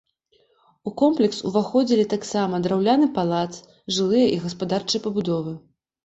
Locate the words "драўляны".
2.67-3.09